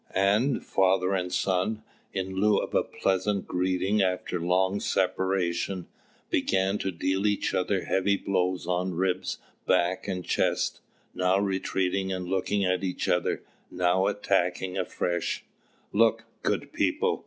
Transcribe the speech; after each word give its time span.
And 0.15 0.65
father 0.65 1.13
and 1.13 1.31
son, 1.31 1.83
in 2.11 2.33
lieu 2.35 2.57
of 2.57 2.73
a 2.73 2.81
pleasant 2.81 3.47
greeting 3.47 4.01
after 4.01 4.39
long 4.41 4.79
separation, 4.79 5.85
began 6.31 6.79
to 6.79 6.89
deal 6.89 7.27
each 7.27 7.53
other 7.53 7.83
heavy 7.85 8.17
blows 8.17 8.65
on 8.65 8.95
ribs, 8.95 9.37
back, 9.67 10.07
and 10.07 10.25
chest, 10.25 10.79
now 11.13 11.37
retreating 11.37 12.11
and 12.11 12.25
looking 12.27 12.65
at 12.65 12.83
each 12.83 13.07
other, 13.07 13.43
now 13.69 14.07
attacking 14.07 14.75
afresh. 14.75 15.43
"Look, 15.93 16.23
good 16.41 16.73
people! 16.73 17.19